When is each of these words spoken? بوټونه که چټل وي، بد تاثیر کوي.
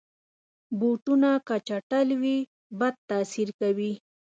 بوټونه 0.79 1.29
که 1.47 1.55
چټل 1.67 2.07
وي، 2.21 2.37
بد 2.79 2.95
تاثیر 3.09 3.49
کوي. 3.59 3.93